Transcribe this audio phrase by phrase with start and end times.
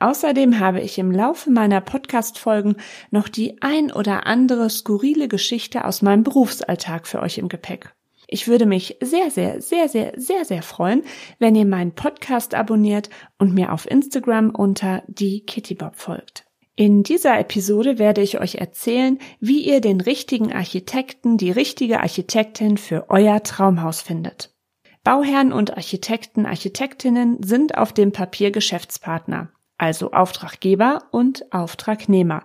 [0.00, 2.76] Außerdem habe ich im Laufe meiner Podcast-Folgen
[3.10, 7.94] noch die ein oder andere skurrile Geschichte aus meinem Berufsalltag für euch im Gepäck.
[8.30, 11.02] Ich würde mich sehr, sehr, sehr, sehr, sehr, sehr freuen,
[11.38, 13.08] wenn ihr meinen Podcast abonniert
[13.38, 16.44] und mir auf Instagram unter die Kittybob folgt.
[16.76, 22.76] In dieser Episode werde ich euch erzählen, wie ihr den richtigen Architekten, die richtige Architektin
[22.76, 24.54] für euer Traumhaus findet.
[25.02, 32.44] Bauherren und Architekten, Architektinnen sind auf dem Papier Geschäftspartner, also Auftraggeber und Auftragnehmer.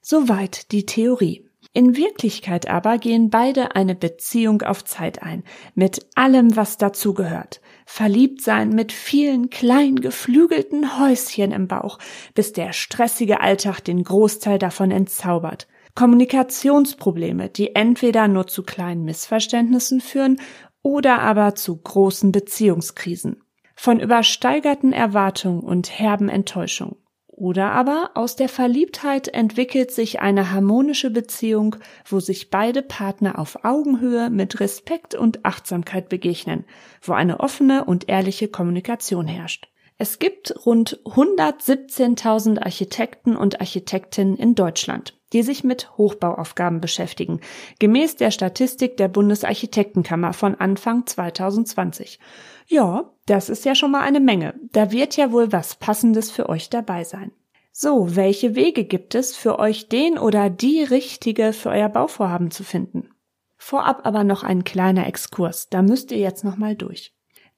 [0.00, 1.48] Soweit die Theorie.
[1.74, 5.42] In Wirklichkeit aber gehen beide eine Beziehung auf Zeit ein,
[5.74, 7.62] mit allem, was dazugehört.
[7.86, 11.98] Verliebt sein mit vielen kleinen geflügelten Häuschen im Bauch,
[12.34, 15.66] bis der stressige Alltag den Großteil davon entzaubert.
[15.94, 20.40] Kommunikationsprobleme, die entweder nur zu kleinen Missverständnissen führen
[20.82, 23.41] oder aber zu großen Beziehungskrisen.
[23.84, 26.94] Von übersteigerten Erwartungen und herben Enttäuschungen.
[27.26, 31.74] Oder aber aus der Verliebtheit entwickelt sich eine harmonische Beziehung,
[32.04, 36.64] wo sich beide Partner auf Augenhöhe mit Respekt und Achtsamkeit begegnen,
[37.00, 39.71] wo eine offene und ehrliche Kommunikation herrscht.
[40.02, 47.38] Es gibt rund 117.000 Architekten und Architektinnen in Deutschland, die sich mit Hochbauaufgaben beschäftigen,
[47.78, 52.18] gemäß der Statistik der Bundesarchitektenkammer von Anfang 2020.
[52.66, 54.54] Ja, das ist ja schon mal eine Menge.
[54.72, 57.30] Da wird ja wohl was Passendes für euch dabei sein.
[57.70, 62.64] So, welche Wege gibt es für euch den oder die richtige für euer Bauvorhaben zu
[62.64, 63.10] finden?
[63.56, 67.14] Vorab aber noch ein kleiner Exkurs, da müsst ihr jetzt noch mal durch.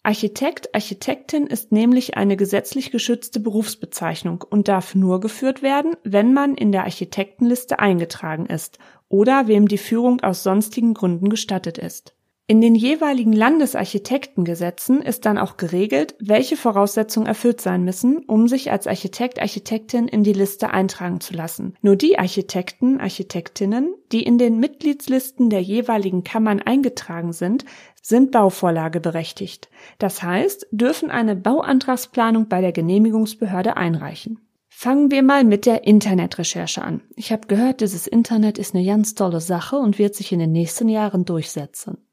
[0.07, 6.57] Architekt, Architektin ist nämlich eine gesetzlich geschützte Berufsbezeichnung und darf nur geführt werden, wenn man
[6.57, 8.79] in der Architektenliste eingetragen ist
[9.09, 12.15] oder wem die Führung aus sonstigen Gründen gestattet ist.
[12.47, 18.71] In den jeweiligen Landesarchitektengesetzen ist dann auch geregelt, welche Voraussetzungen erfüllt sein müssen, um sich
[18.71, 21.75] als Architekt, Architektin in die Liste eintragen zu lassen.
[21.81, 27.65] Nur die Architekten, Architektinnen, die in den Mitgliedslisten der jeweiligen Kammern eingetragen sind,
[28.03, 29.71] sind Bauvorlage berechtigt.
[29.99, 34.39] Das heißt, dürfen eine Bauantragsplanung bei der Genehmigungsbehörde einreichen.
[34.69, 37.01] Fangen wir mal mit der Internetrecherche an.
[37.17, 40.53] Ich habe gehört, dieses Internet ist eine ganz tolle Sache und wird sich in den
[40.53, 42.04] nächsten Jahren durchsetzen.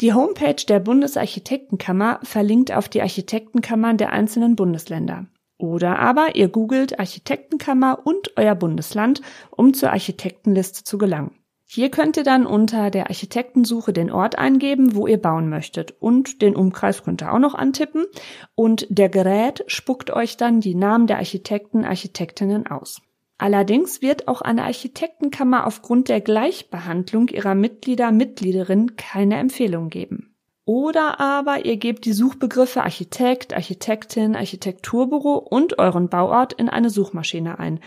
[0.00, 5.26] Die Homepage der Bundesarchitektenkammer verlinkt auf die Architektenkammern der einzelnen Bundesländer.
[5.58, 11.32] Oder aber ihr googelt Architektenkammer und euer Bundesland, um zur Architektenliste zu gelangen.
[11.70, 16.40] Hier könnt ihr dann unter der Architektensuche den Ort eingeben, wo ihr bauen möchtet und
[16.40, 18.06] den Umkreis könnt ihr auch noch antippen
[18.54, 23.02] und der Gerät spuckt euch dann die Namen der Architekten, Architektinnen aus.
[23.38, 30.34] Allerdings wird auch eine Architektenkammer aufgrund der Gleichbehandlung ihrer Mitglieder, Mitgliederinnen keine Empfehlung geben.
[30.64, 37.58] Oder aber ihr gebt die Suchbegriffe Architekt, Architektin, Architekturbüro und euren Bauort in eine Suchmaschine
[37.58, 37.80] ein.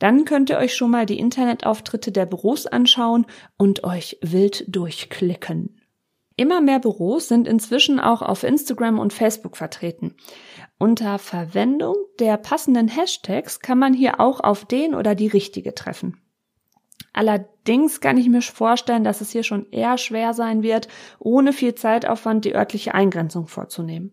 [0.00, 3.24] Dann könnt ihr euch schon mal die Internetauftritte der Büros anschauen
[3.56, 5.75] und euch wild durchklicken.
[6.36, 10.14] Immer mehr Büros sind inzwischen auch auf Instagram und Facebook vertreten.
[10.78, 16.20] Unter Verwendung der passenden Hashtags kann man hier auch auf den oder die richtige treffen.
[17.14, 20.88] Allerdings kann ich mir vorstellen, dass es hier schon eher schwer sein wird,
[21.18, 24.12] ohne viel Zeitaufwand die örtliche Eingrenzung vorzunehmen.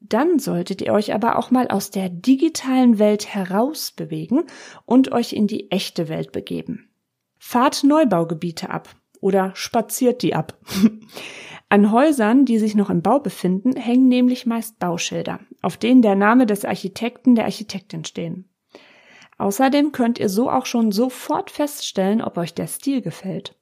[0.00, 4.44] Dann solltet ihr euch aber auch mal aus der digitalen Welt herausbewegen
[4.86, 6.88] und euch in die echte Welt begeben.
[7.38, 10.58] Fahrt Neubaugebiete ab oder spaziert die ab.
[11.70, 16.14] An Häusern, die sich noch im Bau befinden, hängen nämlich meist Bauschilder, auf denen der
[16.14, 18.50] Name des Architekten, der Architektin stehen.
[19.38, 23.58] Außerdem könnt ihr so auch schon sofort feststellen, ob euch der Stil gefällt.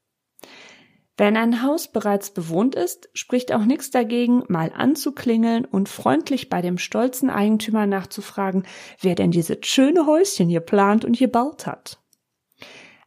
[1.17, 6.61] Wenn ein Haus bereits bewohnt ist, spricht auch nichts dagegen, mal anzuklingeln und freundlich bei
[6.61, 8.65] dem stolzen Eigentümer nachzufragen,
[9.01, 12.02] wer denn dieses schöne Häuschen hier plant und hier baut hat.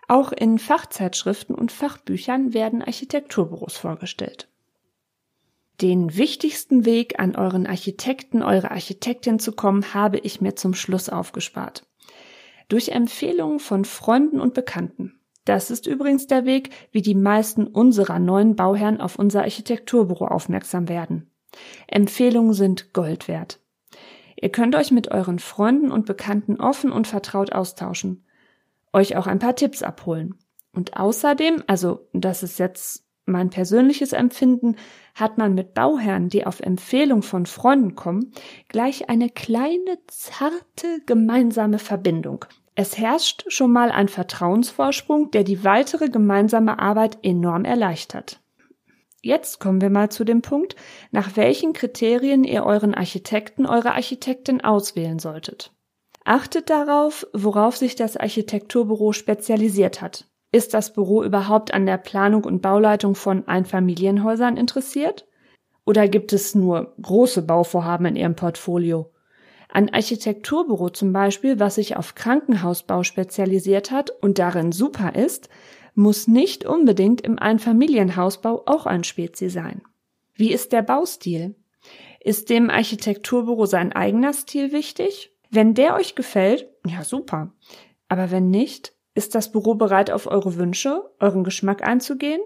[0.08, 4.48] Auch in Fachzeitschriften und Fachbüchern werden Architekturbüros vorgestellt.
[5.82, 11.10] Den wichtigsten Weg, an euren Architekten, eure Architektin zu kommen, habe ich mir zum Schluss
[11.10, 11.86] aufgespart.
[12.70, 15.20] Durch Empfehlungen von Freunden und Bekannten.
[15.44, 20.88] Das ist übrigens der Weg, wie die meisten unserer neuen Bauherren auf unser Architekturbüro aufmerksam
[20.88, 21.30] werden.
[21.88, 23.60] Empfehlungen sind Gold wert.
[24.36, 28.25] Ihr könnt euch mit euren Freunden und Bekannten offen und vertraut austauschen.
[28.96, 30.36] Euch auch ein paar Tipps abholen.
[30.74, 34.76] Und außerdem, also das ist jetzt mein persönliches Empfinden,
[35.14, 38.32] hat man mit Bauherren, die auf Empfehlung von Freunden kommen,
[38.68, 42.46] gleich eine kleine, zarte gemeinsame Verbindung.
[42.76, 48.42] Es herrscht schon mal ein Vertrauensvorsprung, der die weitere gemeinsame Arbeit enorm erleichtert.
[49.22, 50.76] Jetzt kommen wir mal zu dem Punkt,
[51.10, 55.75] nach welchen Kriterien ihr euren Architekten, eure Architektin auswählen solltet.
[56.26, 60.26] Achtet darauf, worauf sich das Architekturbüro spezialisiert hat.
[60.52, 65.28] Ist das Büro überhaupt an der Planung und Bauleitung von Einfamilienhäusern interessiert?
[65.86, 69.12] Oder gibt es nur große Bauvorhaben in Ihrem Portfolio?
[69.70, 75.50] Ein Architekturbüro zum Beispiel, was sich auf Krankenhausbau spezialisiert hat und darin super ist,
[75.94, 79.84] muss nicht unbedingt im Einfamilienhausbau auch ein Spezi sein.
[80.34, 81.56] Wie ist der Baustil?
[82.20, 85.35] Ist dem Architekturbüro sein eigener Stil wichtig?
[85.56, 87.54] Wenn der euch gefällt, ja super.
[88.10, 92.42] Aber wenn nicht, ist das Büro bereit, auf eure Wünsche, euren Geschmack einzugehen?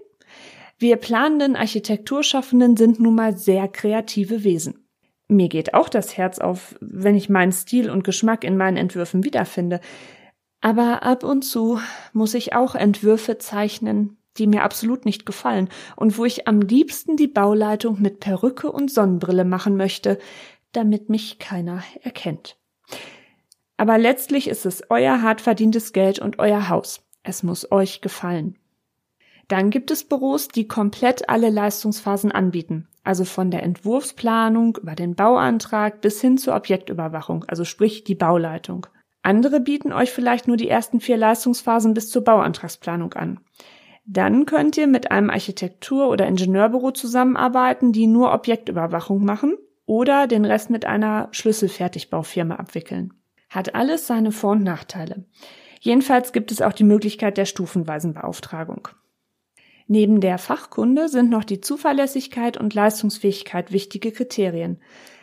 [0.78, 4.86] Wir planenden Architekturschaffenden sind nun mal sehr kreative Wesen.
[5.26, 9.24] Mir geht auch das Herz auf, wenn ich meinen Stil und Geschmack in meinen Entwürfen
[9.24, 9.80] wiederfinde.
[10.60, 11.80] Aber ab und zu
[12.12, 17.16] muss ich auch Entwürfe zeichnen, die mir absolut nicht gefallen und wo ich am liebsten
[17.16, 20.20] die Bauleitung mit Perücke und Sonnenbrille machen möchte,
[20.70, 22.59] damit mich keiner erkennt.
[23.80, 27.02] Aber letztlich ist es euer hart verdientes Geld und euer Haus.
[27.22, 28.58] Es muss euch gefallen.
[29.48, 35.14] Dann gibt es Büros, die komplett alle Leistungsphasen anbieten, also von der Entwurfsplanung über den
[35.14, 38.86] Bauantrag bis hin zur Objektüberwachung, also sprich die Bauleitung.
[39.22, 43.40] Andere bieten euch vielleicht nur die ersten vier Leistungsphasen bis zur Bauantragsplanung an.
[44.04, 49.56] Dann könnt ihr mit einem Architektur- oder Ingenieurbüro zusammenarbeiten, die nur Objektüberwachung machen
[49.86, 53.14] oder den Rest mit einer Schlüsselfertigbaufirma abwickeln.
[53.50, 55.24] Hat alles seine Vor- und Nachteile.
[55.80, 58.88] Jedenfalls gibt es auch die Möglichkeit der stufenweisen Beauftragung.
[59.88, 64.80] Neben der Fachkunde sind noch die Zuverlässigkeit und Leistungsfähigkeit wichtige Kriterien.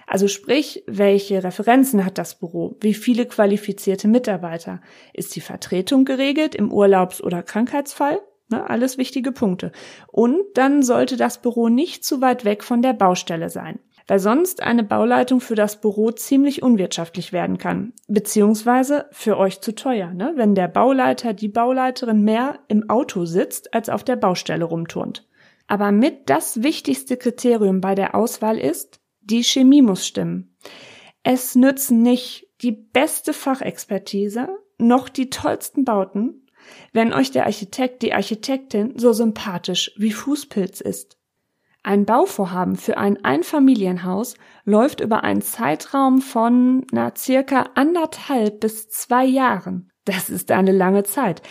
[0.08, 2.76] Also sprich, welche Referenzen hat das Büro?
[2.82, 4.82] Wie viele qualifizierte Mitarbeiter?
[5.14, 8.20] Ist die Vertretung geregelt im Urlaubs- oder Krankheitsfall?
[8.50, 9.72] Ne, alles wichtige Punkte.
[10.08, 14.64] Und dann sollte das Büro nicht zu weit weg von der Baustelle sein weil sonst
[14.64, 20.34] eine Bauleitung für das Büro ziemlich unwirtschaftlich werden kann, beziehungsweise für euch zu teuer, ne?
[20.36, 25.28] wenn der Bauleiter, die Bauleiterin mehr im Auto sitzt, als auf der Baustelle rumturnt.
[25.68, 30.56] Aber mit das wichtigste Kriterium bei der Auswahl ist, die Chemie muss stimmen.
[31.24, 36.48] Es nützen nicht die beste Fachexpertise, noch die tollsten Bauten,
[36.94, 41.17] wenn euch der Architekt, die Architektin so sympathisch wie Fußpilz ist.
[41.84, 44.36] Ein Bauvorhaben für ein Einfamilienhaus
[44.66, 49.90] läuft über einen Zeitraum von na, circa anderthalb bis zwei Jahren.
[50.06, 51.42] Das ist eine lange Zeit.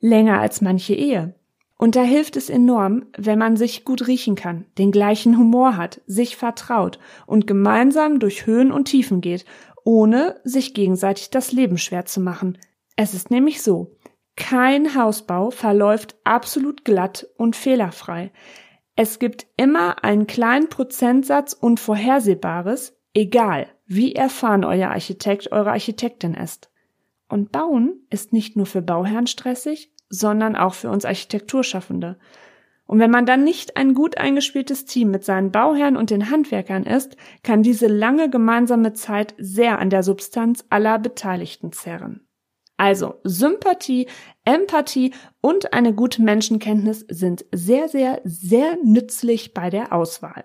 [0.00, 1.34] Länger als manche Ehe.
[1.78, 6.00] Und da hilft es enorm, wenn man sich gut riechen kann, den gleichen Humor hat,
[6.06, 9.44] sich vertraut und gemeinsam durch Höhen und Tiefen geht,
[9.84, 12.58] ohne sich gegenseitig das Leben schwer zu machen.
[12.96, 13.94] Es ist nämlich so,
[14.36, 18.32] kein Hausbau verläuft absolut glatt und fehlerfrei.
[18.98, 26.70] Es gibt immer einen kleinen Prozentsatz Unvorhersehbares, egal wie erfahren euer Architekt, eure Architektin ist.
[27.28, 32.18] Und Bauen ist nicht nur für Bauherren stressig, sondern auch für uns Architekturschaffende.
[32.86, 36.84] Und wenn man dann nicht ein gut eingespieltes Team mit seinen Bauherren und den Handwerkern
[36.84, 42.25] ist, kann diese lange gemeinsame Zeit sehr an der Substanz aller Beteiligten zerren.
[42.76, 44.06] Also Sympathie,
[44.44, 50.44] Empathie und eine gute Menschenkenntnis sind sehr, sehr, sehr nützlich bei der Auswahl.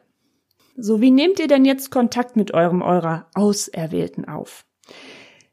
[0.77, 4.65] So, wie nehmt ihr denn jetzt Kontakt mit eurem eurer Auserwählten auf?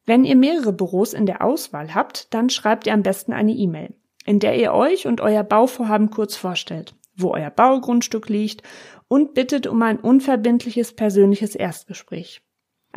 [0.07, 3.95] Wenn ihr mehrere Büros in der Auswahl habt, dann schreibt ihr am besten eine E-Mail,
[4.25, 8.63] in der ihr euch und euer Bauvorhaben kurz vorstellt, wo euer Baugrundstück liegt
[9.09, 12.41] und bittet um ein unverbindliches persönliches Erstgespräch.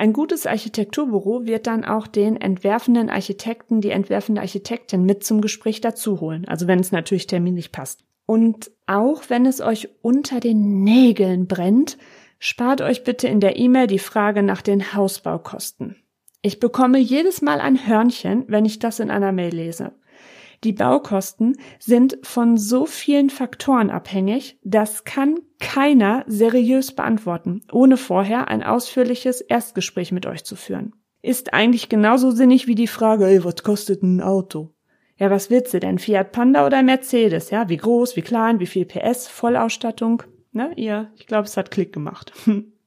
[0.02, 5.80] Ein gutes Architekturbüro wird dann auch den entwerfenden Architekten, die entwerfende Architektin mit zum Gespräch
[5.80, 8.04] dazu holen, also wenn es natürlich terminlich passt.
[8.26, 12.00] Und auch wenn es euch unter den Nägeln brennt,
[12.40, 15.98] spart euch bitte in der E-Mail die Frage nach den Hausbaukosten.
[16.42, 19.92] Ich bekomme jedes Mal ein Hörnchen, wenn ich das in einer Mail lese.
[20.64, 28.48] Die Baukosten sind von so vielen Faktoren abhängig, das kann keiner seriös beantworten, ohne vorher
[28.48, 30.94] ein ausführliches Erstgespräch mit euch zu führen.
[31.24, 34.70] Ist eigentlich genauso sinnig wie die Frage, ey, was kostet ein Auto?
[35.18, 36.00] Ja, was willst du denn?
[36.00, 37.50] Fiat Panda oder Mercedes?
[37.52, 40.24] Ja, wie groß, wie klein, wie viel PS, Vollausstattung?
[40.52, 42.34] Ne, ihr, ich glaube, es hat Klick gemacht.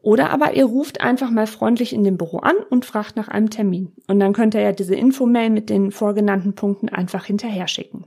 [0.00, 3.50] Oder aber ihr ruft einfach mal freundlich in dem Büro an und fragt nach einem
[3.50, 3.92] Termin.
[4.06, 8.06] Und dann könnt ihr ja diese Infomail mit den vorgenannten Punkten einfach hinterher schicken.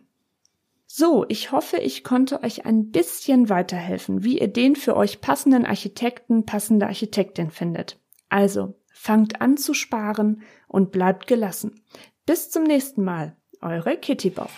[0.88, 5.66] So, ich hoffe, ich konnte euch ein bisschen weiterhelfen, wie ihr den für euch passenden
[5.66, 7.98] Architekten, passende Architektin findet.
[8.28, 11.82] Also, fangt an zu sparen und bleibt gelassen.
[12.26, 13.36] Bis zum nächsten Mal.
[13.62, 14.50] Eure Kitty Bob.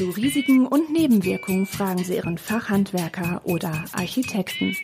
[0.00, 4.74] Zu Risiken und Nebenwirkungen fragen Sie Ihren Fachhandwerker oder Architekten.